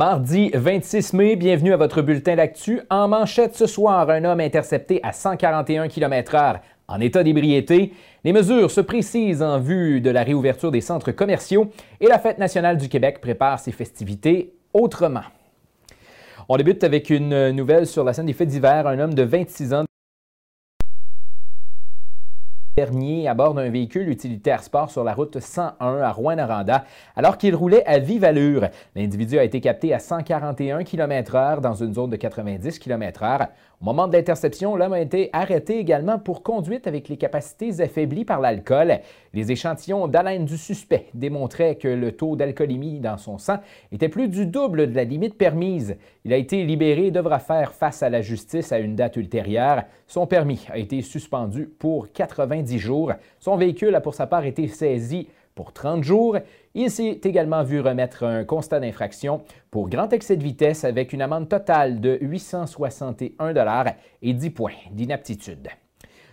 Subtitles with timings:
[0.00, 2.80] Mardi 26 mai, bienvenue à votre bulletin d'actu.
[2.88, 7.92] En manchette ce soir, un homme intercepté à 141 km/h en état d'ébriété.
[8.24, 12.38] Les mesures se précisent en vue de la réouverture des centres commerciaux et la Fête
[12.38, 15.20] nationale du Québec prépare ses festivités autrement.
[16.48, 18.86] On débute avec une nouvelle sur la scène des faits divers.
[18.86, 19.84] Un homme de 26 ans
[22.80, 27.54] dernier à bord d'un véhicule utilitaire sport sur la route 101 à Rouen-Noranda alors qu'il
[27.54, 28.68] roulait à vive allure.
[28.96, 33.48] L'individu a été capté à 141 km/h dans une zone de 90 km/h.
[33.82, 38.26] Au moment de l'interception, l'homme a été arrêté également pour conduite avec les capacités affaiblies
[38.26, 38.98] par l'alcool.
[39.32, 43.56] Les échantillons d'haleine du suspect démontraient que le taux d'alcoolémie dans son sang
[43.90, 45.96] était plus du double de la limite permise.
[46.26, 49.84] Il a été libéré et devra faire face à la justice à une date ultérieure.
[50.06, 52.69] Son permis a été suspendu pour 90
[53.38, 56.38] Son véhicule a pour sa part été saisi pour 30 jours.
[56.74, 61.22] Il s'est également vu remettre un constat d'infraction pour grand excès de vitesse avec une
[61.22, 63.52] amende totale de 861
[64.22, 65.68] et 10 points d'inaptitude.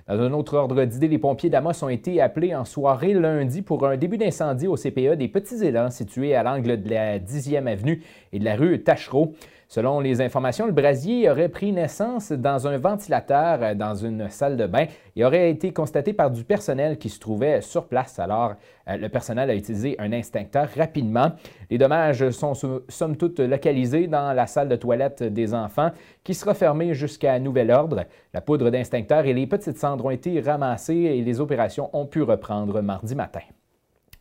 [0.07, 3.85] Dans un autre ordre d'idée, les pompiers d'Amos ont été appelés en soirée lundi pour
[3.85, 8.01] un début d'incendie au CPE des Petits Élans situé à l'angle de la 10e avenue
[8.31, 9.33] et de la rue Tachereau.
[9.69, 14.55] Selon les informations, le brasier aurait pris naissance dans un ventilateur euh, dans une salle
[14.55, 18.17] de bain et aurait été constaté par du personnel qui se trouvait sur place.
[18.17, 18.53] Alors,
[18.87, 21.33] euh, le personnel a utilisé un instincteur rapidement.
[21.69, 22.53] Les dommages sont
[22.87, 25.91] somme toute localisés dans la salle de toilette des enfants
[26.23, 28.05] qui sera fermée jusqu'à nouvel ordre.
[28.33, 32.21] La poudre d'instincteur et les petites cendres ont été ramassées et les opérations ont pu
[32.21, 33.41] reprendre mardi matin.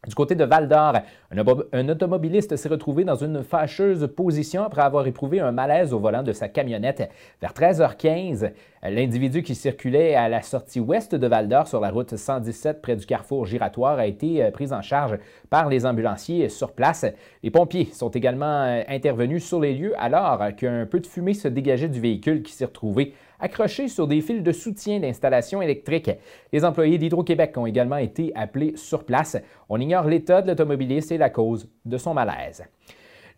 [0.06, 0.94] Du côté de Val d'Or,
[1.32, 6.22] un, automobiliste s'est retrouvé dans une fâcheuse position après avoir éprouvé un malaise au volant
[6.22, 7.10] de sa camionnette.
[7.40, 8.52] Vers 13h15,
[8.84, 12.94] l'individu qui circulait à la sortie ouest de Val d'Or sur la route 117 près
[12.94, 15.18] du carrefour giratoire a été euh, pris en charge
[15.50, 17.04] par les ambulanciers sur place.
[17.42, 21.48] Les pompiers sont également euh, intervenus sur les lieux alors qu'un peu de fumée se
[21.48, 26.10] dégageait du véhicule qui s'est retrouvé accrochés sur des fils de soutien d'installation électrique.
[26.52, 29.36] Les employés d'Hydro-Québec ont également été appelés sur place.
[29.68, 32.64] On ignore l'état de l'automobiliste et la cause de son malaise.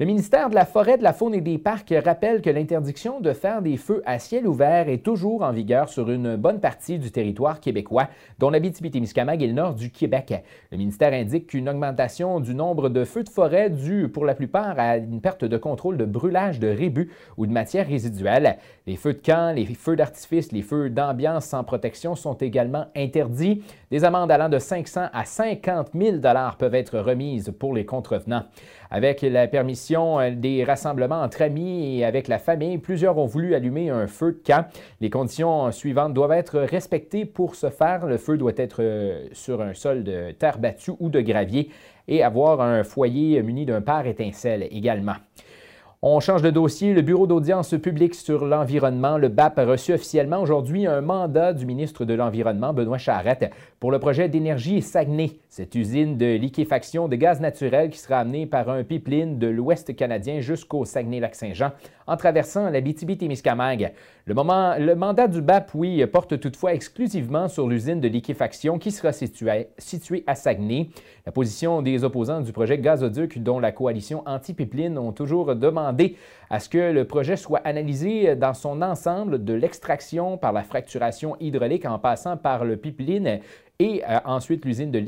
[0.01, 3.33] Le ministère de la Forêt, de la Faune et des Parcs rappelle que l'interdiction de
[3.33, 7.11] faire des feux à ciel ouvert est toujours en vigueur sur une bonne partie du
[7.11, 8.07] territoire québécois,
[8.39, 10.33] dont l'Abitibi-Témiscamingue et le nord du Québec.
[10.71, 14.79] Le ministère indique qu'une augmentation du nombre de feux de forêt due pour la plupart
[14.79, 18.59] à une perte de contrôle de brûlage de rébus ou de matières résiduelles.
[18.87, 23.65] Les feux de camp, les feux d'artifice, les feux d'ambiance sans protection sont également interdits.
[23.91, 26.19] Des amendes allant de 500 à 50 000
[26.57, 28.45] peuvent être remises pour les contrevenants.
[28.91, 33.55] Avec la permission euh, des rassemblements entre amis et avec la famille, plusieurs ont voulu
[33.55, 34.67] allumer un feu de camp.
[35.01, 38.07] Les conditions suivantes doivent être respectées pour ce faire.
[38.07, 41.71] Le feu doit être euh, sur un sol de terre battue ou de gravier
[42.07, 45.17] et avoir un foyer muni d'un pare étincelle également.
[46.01, 46.95] On change de dossier.
[46.95, 51.67] Le Bureau d'audience publique sur l'environnement, le BAP, a reçu officiellement aujourd'hui un mandat du
[51.67, 53.51] ministre de l'Environnement, Benoît Charette,
[53.81, 58.47] pour le projet d'énergie Saguenay, cette usine de liquéfaction de gaz naturel qui sera amenée
[58.47, 61.73] par un pipeline de l'Ouest canadien jusqu'au Saguenay-Lac-Saint-Jean
[62.07, 63.93] en traversant la BTB-Témiscamingue.
[64.25, 69.13] Le, le mandat du BAP, oui, porte toutefois exclusivement sur l'usine de liquéfaction qui sera
[69.13, 70.91] située, située à Saguenay.
[71.27, 75.88] La position des opposants du projet gazoduc, dont la coalition anti-pipeline, ont toujours demandé
[76.51, 81.37] à ce que le projet soit analysé dans son ensemble, de l'extraction par la fracturation
[81.41, 83.41] hydraulique en passant par le pipeline
[83.81, 84.99] et euh, ensuite l'usine de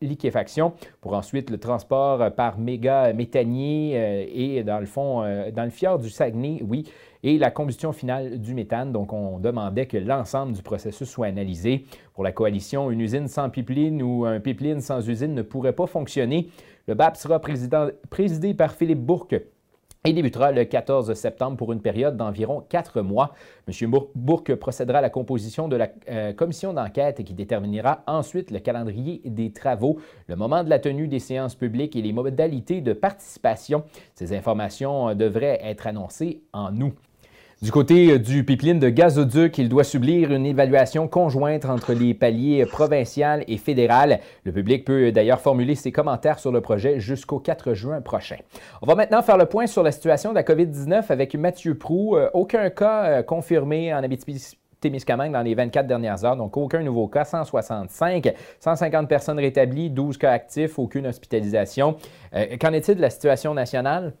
[0.00, 5.64] liquéfaction pour ensuite le transport par méga méthanier euh, et dans le fond, euh, dans
[5.64, 6.90] le fjord du Saguenay, oui,
[7.22, 8.92] et la combustion finale du méthane.
[8.92, 11.84] Donc, on demandait que l'ensemble du processus soit analysé.
[12.14, 15.86] Pour la coalition, une usine sans pipeline ou un pipeline sans usine ne pourrait pas
[15.86, 16.48] fonctionner.
[16.86, 19.36] Le BAP sera présidé par Philippe Bourque
[20.06, 23.32] et débutera le 14 septembre pour une période d'environ quatre mois.
[23.66, 23.90] M.
[24.14, 29.22] Bourque procédera à la composition de la euh, commission d'enquête qui déterminera ensuite le calendrier
[29.24, 29.98] des travaux,
[30.28, 33.84] le moment de la tenue des séances publiques et les modalités de participation.
[34.14, 36.94] Ces informations euh, devraient être annoncées en août.
[37.62, 42.12] Du côté euh, du pipeline de gazoduc, il doit subir une évaluation conjointe entre les
[42.12, 44.20] paliers provincial et fédéral.
[44.44, 48.36] Le public peut d'ailleurs formuler ses commentaires sur le projet jusqu'au 4 juin prochain.
[48.82, 52.16] On va maintenant faire le point sur la situation de la COVID-19 avec Mathieu Prou.
[52.16, 54.42] Euh, aucun cas euh, confirmé en Abitibi
[54.80, 60.18] Témiscamingue dans les 24 dernières heures, donc aucun nouveau cas, 165, 150 personnes rétablies, 12
[60.18, 61.96] cas actifs, aucune hospitalisation.
[62.60, 64.12] Qu'en est-il de la situation nationale?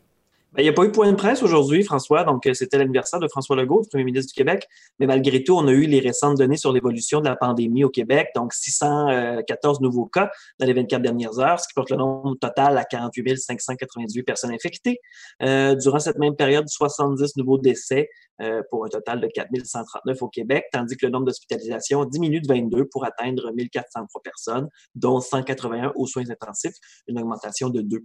[0.54, 2.22] Ben, il n'y a pas eu point de presse aujourd'hui, François.
[2.22, 4.68] Donc, euh, c'était l'anniversaire de François Legault, le premier ministre du Québec.
[5.00, 7.90] Mais malgré tout, on a eu les récentes données sur l'évolution de la pandémie au
[7.90, 8.28] Québec.
[8.36, 10.30] Donc, 614 nouveaux cas
[10.60, 14.52] dans les 24 dernières heures, ce qui porte le nombre total à 48 598 personnes
[14.52, 15.00] infectées.
[15.42, 18.33] Euh, durant cette même période, 70 nouveaux décès euh,
[18.70, 22.48] pour un total de 4 139 au Québec, tandis que le nombre d'hospitalisations diminue de
[22.48, 26.74] 22 pour atteindre 1403 personnes, dont 181 aux soins intensifs,
[27.06, 28.04] une augmentation de 2.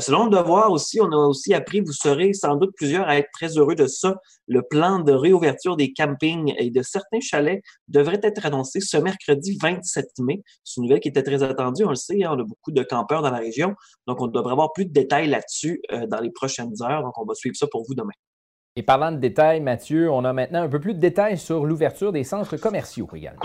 [0.00, 3.28] selon le devoir aussi, on a aussi appris vous serez sans doute plusieurs à être
[3.32, 4.16] très heureux de ça.
[4.46, 9.58] Le plan de réouverture des campings et de certains chalets devrait être annoncé ce mercredi
[9.60, 10.42] 27 mai.
[10.64, 12.82] C'est une nouvelle qui était très attendue, on le sait, hein, on a beaucoup de
[12.82, 13.74] campeurs dans la région,
[14.06, 17.24] donc on devrait avoir plus de détails là-dessus euh, dans les prochaines heures, donc on
[17.24, 18.12] va suivre ça pour vous demain.
[18.76, 22.12] Et parlant de détails, Mathieu, on a maintenant un peu plus de détails sur l'ouverture
[22.12, 23.40] des centres commerciaux également.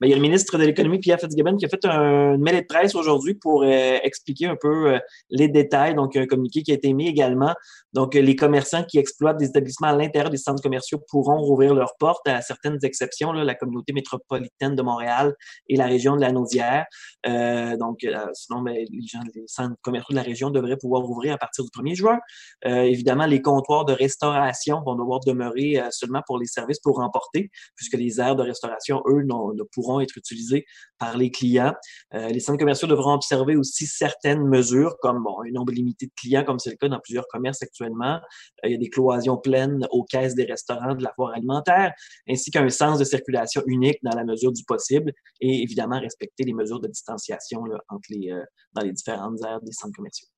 [0.00, 2.42] Ben, il y a le ministre de l'Économie, Pierre Fitzgibbon, qui a fait un, une
[2.42, 4.98] mêlée de presse aujourd'hui pour euh, expliquer un peu euh,
[5.30, 5.94] les détails.
[5.94, 7.54] Donc, un communiqué qui a été mis également.
[7.92, 11.94] Donc, les commerçants qui exploitent des établissements à l'intérieur des centres commerciaux pourront rouvrir leurs
[11.98, 15.34] portes à certaines exceptions, la communauté métropolitaine de Montréal
[15.68, 16.86] et la région de la Naudière.
[17.26, 21.34] Euh, donc, sinon, ben, les gens des centres commerciaux de la région devraient pouvoir rouvrir
[21.34, 22.18] à partir du 1er juin.
[22.64, 27.94] évidemment, les comptoirs de restauration vont devoir demeurer seulement pour les services pour remporter, puisque
[27.94, 30.64] les aires de restauration, eux, ne pourront être utilisés
[30.98, 31.74] par les clients.
[32.14, 36.12] Euh, les centres commerciaux devront observer aussi certaines mesures, comme bon, un nombre limité de
[36.16, 38.14] clients, comme c'est le cas dans plusieurs commerces actuellement.
[38.14, 41.92] Euh, il y a des cloisons pleines aux caisses des restaurants de la foire alimentaire,
[42.28, 46.54] ainsi qu'un sens de circulation unique dans la mesure du possible et évidemment respecter les
[46.54, 48.42] mesures de distanciation entre les, euh,
[48.72, 50.28] dans les différentes aires des centres commerciaux.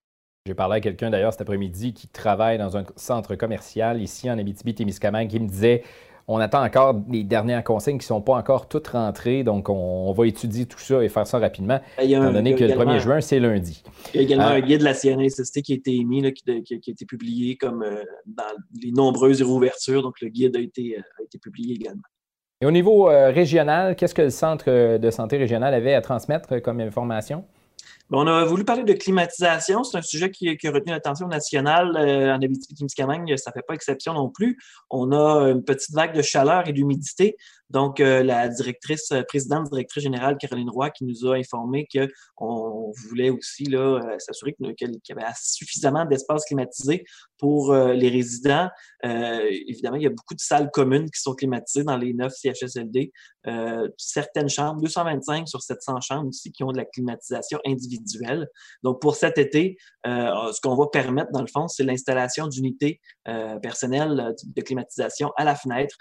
[0.47, 4.39] J'ai parlé à quelqu'un d'ailleurs cet après-midi qui travaille dans un centre commercial ici en
[4.39, 5.83] Abitibi-Témiscamingue qui me disait
[6.29, 10.13] on attend encore les dernières consignes qui ne sont pas encore toutes rentrées, donc on,
[10.13, 13.39] va étudier tout ça et faire ça rapidement, étant donné que le 1er juin, c'est
[13.39, 13.83] lundi.
[14.13, 16.45] Il y a également euh, un guide de la CNSST qui a été émis, qui,
[16.51, 18.45] a été publié comme euh, dans
[18.83, 22.03] les nombreuses réouvertures, donc le guide a été, euh, a été publié également.
[22.61, 26.81] Et au niveau régional, qu'est-ce que le Centre de santé régional avait à transmettre comme
[26.81, 27.45] information?
[28.11, 29.83] On a voulu parler de climatisation.
[29.85, 33.37] C'est un sujet qui, a retenu l'attention nationale euh, en Abitibi-Témiscamingue.
[33.37, 34.59] Ça ne fait pas exception non plus.
[34.91, 37.37] On a une petite vague de chaleur et d'humidité.
[37.71, 41.89] Donc, euh, la directrice, euh, présidente directrice générale Caroline Roy qui nous a informé
[42.37, 47.05] qu'on voulait aussi là, s'assurer qu'il y avait suffisamment d'espace climatisé
[47.39, 48.69] pour les résidents.
[49.03, 53.13] évidemment, il y a beaucoup de salles communes qui sont climatisées dans les neuf CHSLD.
[53.97, 58.49] certaines chambres, 225 sur 700 chambres aussi, qui ont de la climatisation individuelle
[58.83, 63.01] donc, pour cet été, euh, ce qu'on va permettre, dans le fond, c'est l'installation d'unités
[63.29, 65.97] euh, personnelles euh, de climatisation à la fenêtre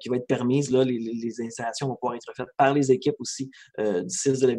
[0.00, 0.70] qui va être permise.
[0.70, 1.05] Là, les,
[1.40, 4.54] installations vont pouvoir être faites par les équipes aussi du CIS de la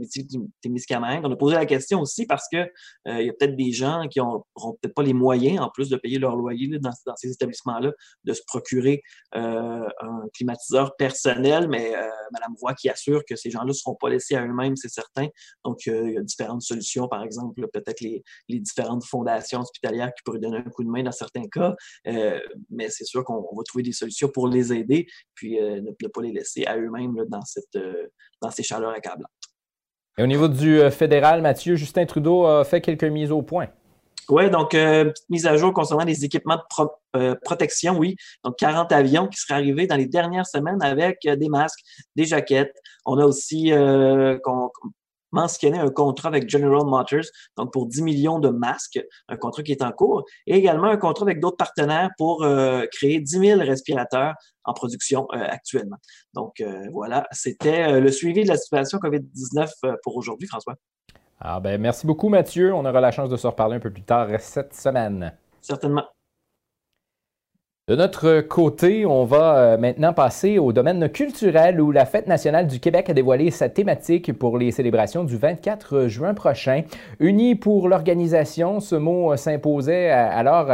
[0.62, 1.26] Témiscamingue.
[1.26, 2.66] On a posé la question aussi parce que
[3.06, 4.44] il y a peut-être des gens qui n'auront
[4.82, 7.92] peut-être pas les moyens, en plus de payer leur loyer dans, ces établissements-là,
[8.24, 9.02] de se procurer
[9.34, 9.88] un
[10.34, 11.94] climatiseur personnel, mais
[12.32, 15.28] Mme Roy qui assure que ces gens-là ne seront pas laissés à eux-mêmes, c'est certain.
[15.64, 20.40] Donc, il y a différentes solutions par exemple, peut-être les, différentes fondations hospitalières qui pourraient
[20.40, 21.76] donner un coup de main dans certains cas,
[22.08, 22.40] euh,
[22.70, 26.22] mais c'est sûr qu'on va trouver des solutions pour les aider, puis euh, ne, pas
[26.22, 28.08] les laisser à eux-mêmes dans, cette, euh,
[28.42, 29.30] dans ces chaleurs accablantes.
[30.18, 33.68] Et au niveau du fédéral, Mathieu, Justin Trudeau a fait quelques mises au point.
[34.30, 36.58] Oui, donc petite mise à jour concernant les équipements
[37.14, 38.16] de protection, oui.
[38.44, 41.80] Donc 40 avions qui seraient arrivés dans les dernières semaines avec des masques,
[42.16, 42.76] des jaquettes.
[43.06, 43.72] On a aussi
[45.32, 47.26] mentionner un contrat avec General Motors,
[47.58, 50.98] donc pour 10 millions de masques, un contrat qui est en cours, et également un
[50.98, 55.98] contrat avec d'autres partenaires pour euh, créer 10 000 respirateurs en production euh, actuellement.
[56.34, 60.76] Donc euh, voilà, c'était le suivi de la situation COVID-19 pour aujourd'hui, François.
[61.40, 62.74] Ah ben, merci beaucoup, Mathieu.
[62.74, 65.34] On aura la chance de se reparler un peu plus tard cette semaine.
[65.62, 66.06] Certainement.
[67.90, 72.68] De notre côté, on va euh, maintenant passer au domaine culturel où la Fête nationale
[72.68, 76.82] du Québec a dévoilé sa thématique pour les célébrations du 24 juin prochain.
[77.22, 80.68] Unis pour l'organisation, ce mot euh, s'imposait euh, alors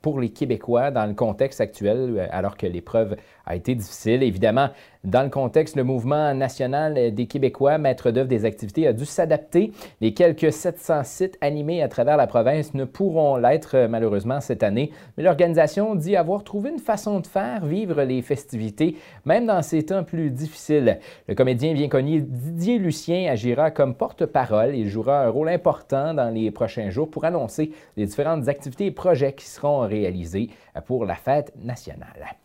[0.00, 4.22] pour les Québécois dans le contexte actuel, alors que l'épreuve a été difficile.
[4.22, 4.68] Évidemment,
[5.04, 9.72] dans le contexte, le mouvement national des Québécois, maître d'œuvre des activités, a dû s'adapter.
[10.00, 14.90] Les quelques 700 sites animés à travers la province ne pourront l'être malheureusement cette année,
[15.16, 18.96] mais l'organisation dit avoir trouvé une façon de faire vivre les festivités,
[19.26, 20.98] même dans ces temps plus difficiles.
[21.28, 24.74] Le comédien bien connu Didier Lucien agira comme porte-parole.
[24.74, 28.90] Il jouera un rôle important dans les prochains jours pour annoncer les différentes activités et
[28.90, 30.48] projets qui seront réalisés
[30.86, 32.36] pour la fête nationale.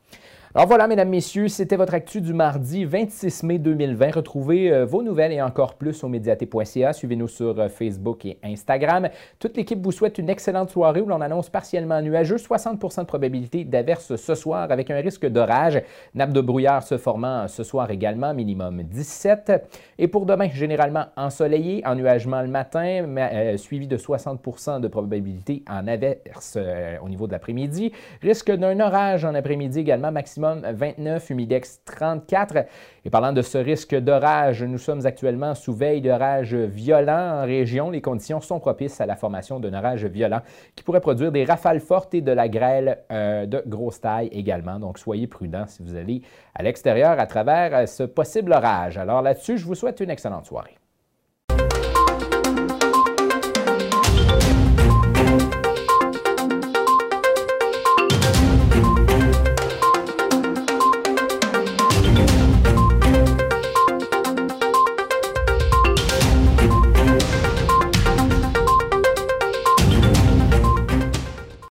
[0.56, 4.16] Alors voilà, mesdames, messieurs, c'était votre actu du mardi 26 mai 2020.
[4.16, 6.92] Retrouvez euh, vos nouvelles et encore plus au médiaté.ca.
[6.92, 9.10] Suivez-nous sur euh, Facebook et Instagram.
[9.38, 13.64] Toute l'équipe vous souhaite une excellente soirée où l'on annonce partiellement nuageux, 60% de probabilité
[13.64, 15.84] d'averse ce soir avec un risque d'orage.
[16.16, 19.52] Nappe de brouillard se formant ce soir également, minimum 17.
[20.00, 25.86] Et pour demain, généralement ensoleillé, ennuagement le matin, euh, suivi de 60% de probabilité en
[25.88, 26.58] averse
[27.04, 27.92] au niveau de l'après-midi.
[28.24, 32.66] Risque d'un orage en après-midi également, maximum 29, humidex 34.
[33.06, 37.90] Et parlant de ce risque d'orage, nous sommes actuellement sous veille d'orage violent en région.
[37.92, 40.42] Les conditions sont propices à la formation d'un orage violent
[40.76, 44.80] qui pourrait produire des rafales fortes et de la grêle euh, de grosse taille également.
[44.80, 46.22] Donc soyez prudents si vous allez
[46.56, 48.98] à l'extérieur à travers ce possible orage.
[48.98, 50.79] Alors là-dessus, je vous souhaite une excellente soirée.